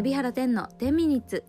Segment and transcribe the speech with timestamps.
[0.00, 1.44] 海老原天の10ミニッツ。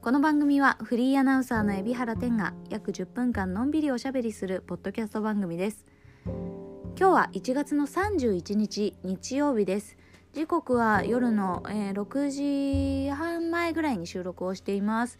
[0.00, 5.84] この番組はフリーアナウンサーの海老原天が約10分間のんびりおしゃべりするポッドキャスト番組です。
[6.24, 9.96] 今日は1月の31日日曜日です。
[10.32, 15.18] 時刻は夜の、えー、6時半前ぐらいに収録をしています。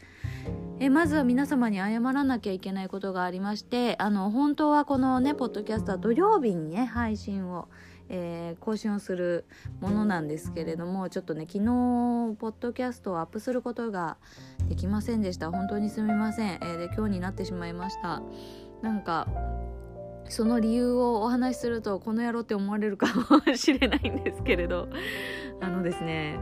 [0.79, 7.69] えまずは皆様に謝らなきゃいけないことがありましてあの本当はこのねポッドキャストは土曜日にね配信を
[8.09, 9.45] えー、更新をする
[9.81, 11.65] ものなんですけれどもちょっとね昨日
[12.39, 14.17] ポッドキャストをアップすることが
[14.69, 15.51] できませんでした。
[15.51, 18.23] 本当にすみません、えー、で今日になってしまいました。
[18.83, 19.29] なんか
[20.29, 23.07] その理由をお話しするとこの野郎って思われるか
[23.47, 24.89] もしれないんですけれど。
[25.61, 26.39] あのですね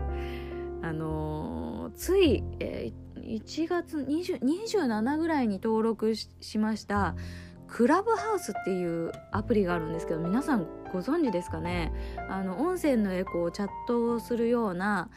[0.83, 7.15] あのー、つい、えー、1月20 27ぐらいに登録しました。
[7.73, 11.91] クラブハウスっていうアプリがあるんですけど皆さんご存知ですかね？
[12.29, 15.09] あの音声のエコーをチャットをするような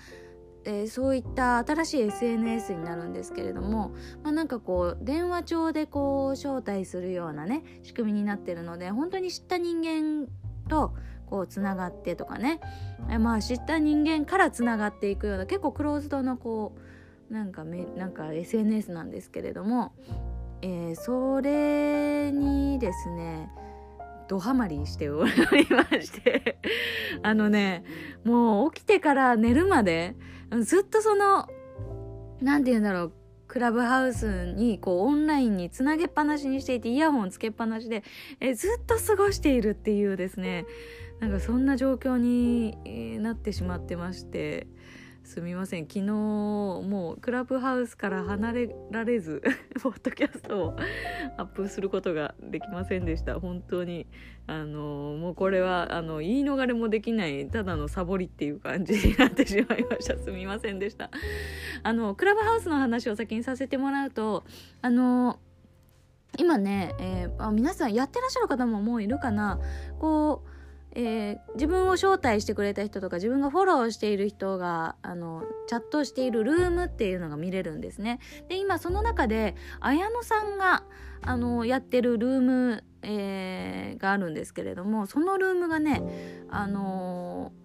[0.68, 3.92] えー、そういった新しい SNS になるんですけれども、
[4.24, 10.28] まあ、なんかこう電話帳でこう招待するようなね仕組みになってるので本当に知った人間
[10.68, 10.96] と
[11.28, 12.62] こうつながってとかね、
[13.12, 16.76] えまあ知った人間からつながっていくような結構クローズドのこ
[17.30, 19.94] うなんかなんか SNS なんですけれども
[20.62, 23.50] えー、それにですね
[24.28, 25.32] ドハマりしており
[25.70, 26.58] まして
[27.22, 27.84] あのね
[28.24, 30.16] もう起きてから寝るまで
[30.62, 31.48] ずっとその
[32.42, 33.14] 何て言うんだろう
[33.48, 38.04] クラブハウスにこうオンラインにつなげっぱなしにしていてイヤホンつけっぱなしで
[38.40, 40.66] えずっと過ごしているっていうですね
[41.20, 44.68] なんかそんな状況になってしまってまして
[45.26, 45.88] すみません。
[45.88, 49.42] 昨日もうクラブハウスから離れられず
[49.82, 50.78] ポッドキャストを
[51.38, 53.40] アップすることができませんでした。
[53.40, 54.06] 本当に
[54.46, 60.16] あのもうこれはあの言い逃れもできないただのサボりっていう感じになってしまいました。
[60.24, 61.10] すみませんでした。
[61.82, 64.44] あのクラブハウスの話を先にさせてもらうと
[64.84, 65.40] あの
[66.38, 69.60] 今ね、えー、あ皆さんやってらっしゃる方ももういるかな。
[69.98, 70.55] こう
[70.96, 78.20] えー、自分を招待してくれた人とか自分がフォローしている人があのチャットしているルームっていうのが見れるんですね。
[78.48, 80.84] で今その中で綾野さんが
[81.22, 86.02] あのやってるルーム、えー、があるんですけれどもそのルームがね
[86.50, 87.52] あの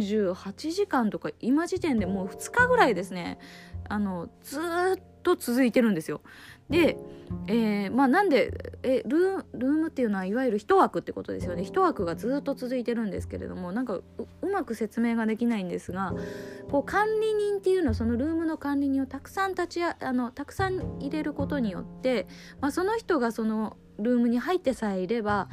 [0.00, 3.38] 48時間とか今時点でもう2日ぐらいですね
[3.88, 6.20] あのずっと続いてるんですよ。
[6.70, 6.96] で、
[7.48, 14.04] えー、まあなんでえルールームっていうのはいわゆる一枠ってことですよね一枠がずっと続いてるんですけれどもなんかう
[14.52, 16.14] まく説明ができないんですが
[16.70, 22.28] こう管理人っていうのはそのルームの管理人をたくさん立ちあのたくさん入れることによって、
[22.60, 25.48] まあ、その人がそのルームに入ってさえいれば、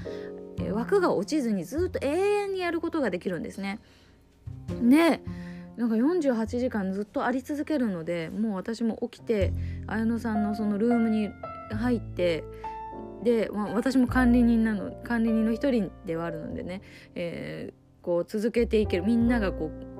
[0.72, 3.80] 枠が落ちずにずっと永遠にやることができるんですね。
[4.82, 5.24] ね
[5.78, 9.54] なんか48時間ずっとあり続けるのでもう私も起きて
[9.86, 11.30] 綾乃さんのそのルームに
[11.72, 12.44] 入って
[13.24, 16.82] で、まあ、私も管理人なの管理人の一人ではあるのでね、
[17.14, 19.97] えー、こう続けていけるみんながこう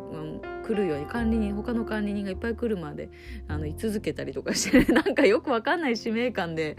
[0.68, 3.10] 来るように管理人他の管理人がいっぱい来るまで
[3.48, 6.76] あの居続けたりとかして、 なんかよくわかんない使命感で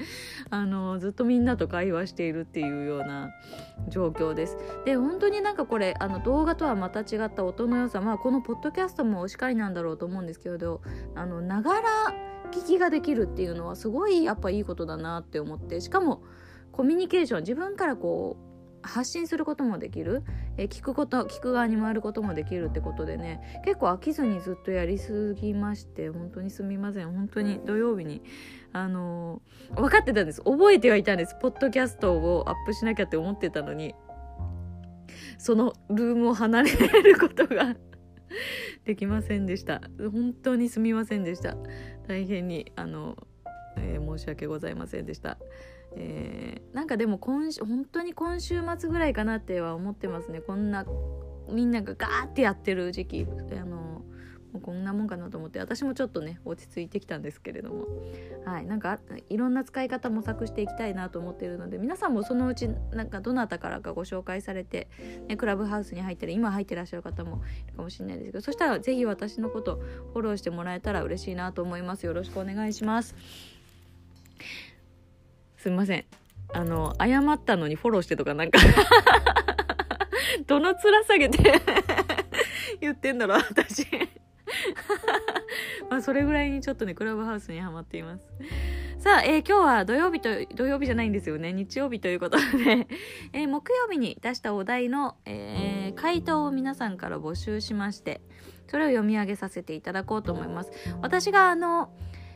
[0.51, 3.31] あのずっとみんなと会話しているっていうような
[3.89, 4.59] 状況です。
[4.85, 10.83] で本当になんかこれあの動画とはまた違った音の良さまあこのポッドキャストもしかりなんだろうと思うんですけれど
[11.15, 11.89] あのながら
[12.53, 16.23] 聞きができるっていうのはすごいやっぱいいことだなって思ってしかも
[16.73, 18.48] コミュニケーション自分からこう
[18.83, 20.23] 発信することもできる、
[20.57, 23.63] え聞くこと聞く側に回ることもできるってことでね。
[23.65, 27.13] 結構飽きずにずっとやりすぎまして本当にすみません。
[27.13, 28.23] 本当に土曜日に
[28.73, 30.43] あのー、分かってたんです。
[30.43, 31.37] 覚えてはいたんです。
[31.41, 33.95] ポッドキャストをアップしなきゃって思ってたのに。
[35.39, 37.77] そのルームを離れることが
[38.85, 39.81] できませんでした。
[40.13, 41.57] 本当にすみませんでした。
[42.07, 43.17] 大変にあの、
[43.77, 45.39] えー、申し訳ございませんでした。
[45.97, 50.41] えー、なんかでも今週本当に今週末ぐらいかなっては思ってますね。
[50.41, 50.87] こんな
[51.51, 53.27] みんながガーってやってる時期。
[53.53, 54.03] あの
[54.53, 55.59] もうこんなもんかなと思って。
[55.59, 57.87] 私もちょっとね落ち着いてきたんですけれども。
[58.45, 58.67] はい。
[58.67, 58.99] なんか
[59.29, 64.89] いろんな使い方模索していきたいなと思っているので皆さんもそのうちなんかどなたからかご紹介されて、
[65.27, 69.77] ね、クラブハウスに入ってる今入ってらっしゃる方もいるかもしれないですけどそしたら是非私のこと
[70.13, 72.07] フォローしてもらえたら嬉しいなと思います。
[72.07, 73.15] よろしくお願いします。
[75.57, 76.05] すみません。
[76.53, 78.59] あの、謝ったのにフォローしてとかなんか。
[80.47, 81.61] どの面下げて
[82.81, 83.87] 言ってんだろう、私。
[85.91, 88.31] まあそれぐらいにちょっとねクラブハウスにはまっています。
[88.99, 91.53] さあ、えー、今日は土曜日と土曜日じゃないんですよね。
[91.53, 92.89] 日曜日ということで、
[93.33, 98.21] えー、木曜日に出したお題の、えー、回答を皆さんから募集しまして
[98.67, 100.71] それを読み上げさせていただこうと思います。
[101.01, 101.91] 私があの、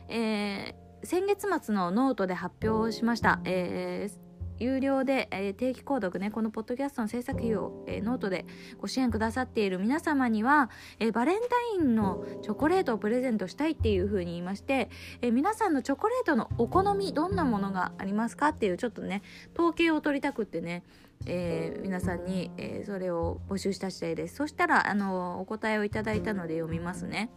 [0.07, 8.45] え、先月末のノートで発表しました、えー、有料で、えー、定期購読ねこのポッドキャストの制作費を、えー、ノートで
[8.79, 10.69] ご支援くださっている皆様には、
[10.99, 14.89] えー、バレンタインのチョコレートをプレゼントしたいっていうふうに言いまして、
[15.21, 19.21] え皆さんのチョコレートのお好みどんなものがありますかっていうちょっとね
[19.53, 20.83] 統計を取りたくってね
[21.25, 24.35] え、皆さんに、え、それを募集した次第です。
[24.35, 27.29] そしたらあのお答えをいただいたので読みますね。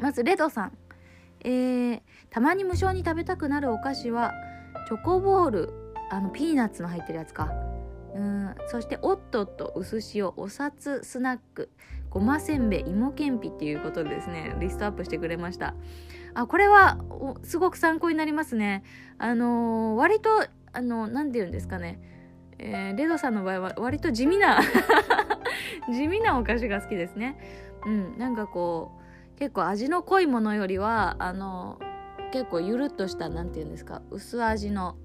[0.00, 0.72] まずレドさん、
[1.44, 2.00] えー、
[2.30, 4.32] たまに無償に食べたくなるお菓子は
[4.86, 5.72] チョコボール
[6.10, 7.50] あのピーナッツの入ってるやつか。
[8.14, 11.70] うんそしておっとっと薄塩お札スナック
[12.10, 15.74] ごませんべい芋けんぴっていうことですねリストアップしてくれました。
[16.34, 16.98] あこれは
[17.42, 18.82] すごく参考になりますね。
[19.18, 20.28] あのー、割と
[20.72, 22.00] あの何て言うんですかね。
[22.58, 24.60] えー、レドさんの場合は割と地味な
[25.90, 27.38] 地味なお菓子が好きですね。
[27.86, 28.99] うんなんかこう
[29.40, 31.80] 結構味の濃いものよりはあの
[32.30, 34.96] 結構ゆるっとした何て言うんですか薄味の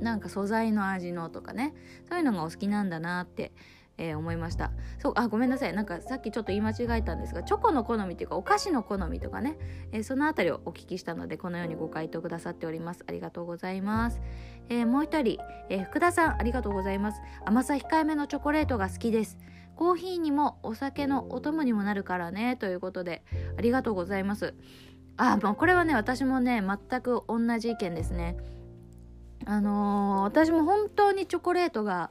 [0.00, 1.74] なんか素材の味のとかね
[2.08, 3.52] そういうのがお好きなんだなって、
[3.98, 4.72] えー、思いました。
[4.98, 5.74] そうあごめんなさい。
[5.74, 9.58] なんかさっきちょっと言い間違えたんですがチョコの好みっていうかお菓子の好みとかね、
[9.92, 13.04] えー、その辺りをお聞きしたのでこのようにご回答くださっております。
[13.06, 14.22] ありがとうございます、
[14.70, 15.36] えー、もう一人、
[15.68, 17.20] え福田さんありがとうございます。
[17.44, 19.36] 甘さ控えめのチョコレートが好きです。
[19.76, 23.22] コーヒーにもお酒のお供にもなるからねということで
[23.56, 24.54] ありがとうございます。
[25.16, 28.36] あもうこれはね私もね全く同じ意見ですね。
[29.44, 32.10] あのー、私も本当にチョコレートが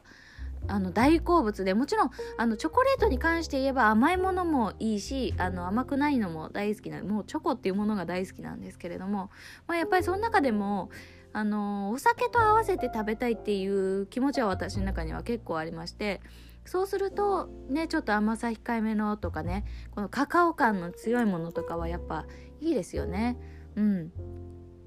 [0.67, 9.31] あの大好物でもちろんあのチョコレートに関して言えば甘いものもいいしあの甘くないのも大好きなもうチョコっていうものが大好きなんですけれども、
[9.67, 10.89] まあ、やっぱりその中でも
[11.33, 16.21] あのお酒と合わせて食べたいっていう気持ちは私の中には結構ありまして
[16.65, 22.25] そうするとねちょっと甘さ控えめのとかねこのカカオ感の強いものとかはやっぱ
[22.59, 23.37] いいですよね
[23.75, 24.11] うん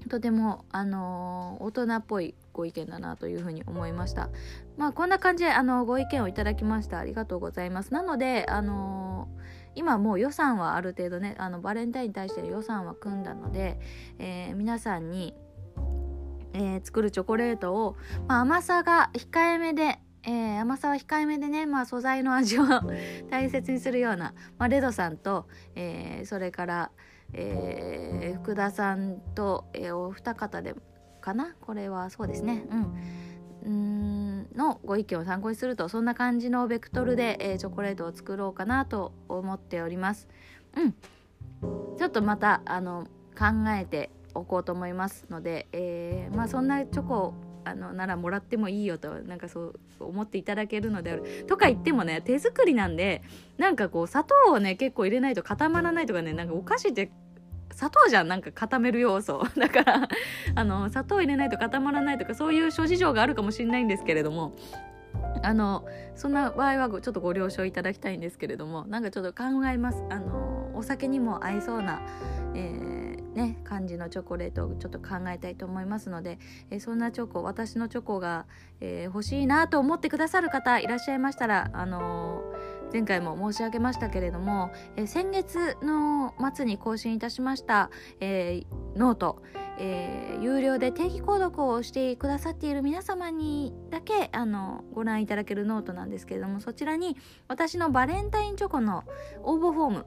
[0.09, 4.29] とても、あの、大人っぽいご意見だなというふうに思いました。
[4.77, 7.93] まあこんな感じであのご意見をいただきましたありがとうございます。
[7.93, 9.27] なのであの、
[9.73, 13.79] 今もう予算はある程度ねあのバレンタインに対しての予算は組んだので、
[14.19, 15.33] えー、皆さんに、
[16.55, 17.97] えー、作るチョコレートを、
[18.27, 22.63] まあ、甘さが控えめでえー、甘さは控えめでね、まあ、素材の味を
[23.29, 26.91] 大切にするような、まあ、レドさんと、えー、それから、
[27.31, 30.73] えー、福田さんと、えー、お二方で
[31.21, 31.55] かな？
[31.61, 32.65] これはそうですね。
[33.63, 34.47] うん。
[34.55, 40.27] のご意見を参考にするとそんな感じのベクトルで、えー、チョコレートを作ろうかなと思っております。
[40.75, 40.91] うん。
[41.97, 43.05] ちょっとまたあの
[43.37, 47.33] 考えておこうと思いますので、えー、まあそんなチョコ
[47.63, 51.45] あのならもらってもいいよとなんかそう思っていただけるのである。
[51.47, 53.23] とか言ってもね手作りなんで
[53.57, 57.11] なんかこう砂糖をね結構入れないと固まらないとかねなんかお菓子って
[57.71, 59.43] 砂糖じゃんなんか固める要素。
[59.57, 60.09] だから
[60.53, 64.53] あの砂糖入れないと固まらないとかそういう諸事情があるかもしれないんですけれども
[65.41, 65.85] あの
[66.15, 70.03] そんな場合はちょっとご了承いただきたいんですけれどもなんかちょっと考えます。
[70.09, 72.01] あのお酒にも合いそうな、
[72.53, 72.94] えー
[73.35, 76.39] ね感じのチョコレートをちょっと考えたいと思いますので、
[76.71, 78.45] えー、そんなチョコ私のチョコが、
[78.79, 88.63] えー、欲しいなと思ってくださる方いらっしゃいましたらあのー、前回も申し上げましたけれども、え先月の末に更新いたしました、え
[88.95, 89.41] note、
[89.77, 97.17] え有料で定期購読をしてくださっている皆様にだけあのご覧いただけるノートなんですけれどもそちらに
[97.47, 99.03] 私のバレンタインチョコの
[99.43, 100.05] 応募フォーム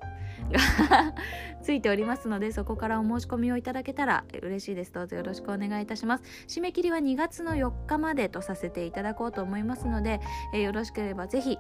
[0.51, 1.15] が
[1.63, 4.93] ついておりますのでそこからお申し込みをいただけたら嬉しいです。
[4.93, 6.25] どうぞよろしくお願いいたします。
[6.47, 10.21] 締め切りは2月の4日までとさせていただこうと思いますので、
[10.55, 11.59] えー、よろしければぜひ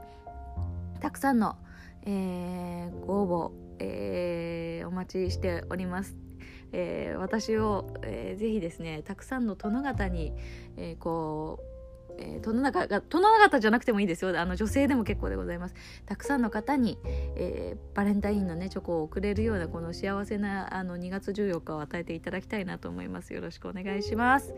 [1.00, 1.57] たくさんの、
[2.03, 6.27] えー、ご応募、えー、お待ちしております。
[6.72, 10.32] えー、私を、えー、ぜひですねたくさんの殿方に、
[10.76, 11.78] えー、こう
[12.20, 14.38] えー、殿中が殿方じゃなくてもいいですよ。
[14.38, 15.75] あの女性でも結構でございます。
[16.04, 23.32] たくさんの方に、えー、バレンタインのねチョコを送れるようなこの幸せなあの2月14日を与えていただきたいなと思います。
[23.34, 24.52] よろしくお願いします。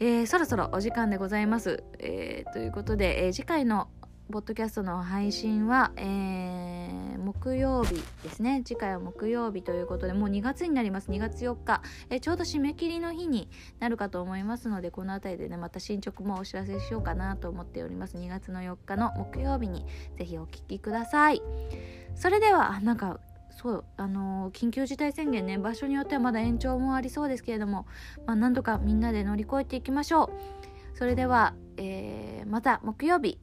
[0.00, 3.88] えー、そろそろお時間でございます、えー、ということで、えー、次回の
[4.32, 8.62] ポッドキャストの配信は、えー、木曜日ですね。
[8.64, 11.10] 次回は木曜日ということでもう2月になります。
[11.10, 13.50] 2月4日、えー、ちょうど締め切りの日に
[13.80, 18.16] なるかと思いますのでこの辺りでねまた進捗もお知らせしようかなと思っております。
[18.16, 19.84] 2月の4日の木曜日に
[20.16, 21.42] ぜひお聴きください。
[22.14, 27.86] それではなんかそうあのー、緊急事態宣言ね場所によってはまだ延長もありそうですけれども、
[28.26, 30.30] まあ、何度かみんなで乗り越えていきましょ
[30.94, 30.96] う。
[30.96, 33.38] それでは、えー、また木曜日。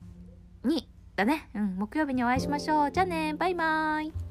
[0.63, 2.91] にだね、うん、木曜日にお会いしましょう。
[2.91, 3.35] じゃあね。
[3.37, 4.30] バイバーイ。